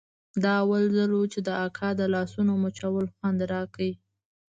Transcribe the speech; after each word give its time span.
دا 0.43 0.51
اول 0.63 0.83
ځل 0.95 1.11
و 1.13 1.21
چې 1.33 1.39
د 1.47 1.49
اکا 1.65 1.89
د 1.99 2.01
لاسونو 2.13 2.51
مچول 2.63 3.05
خوند 3.15 3.39
راکړ. 3.53 3.79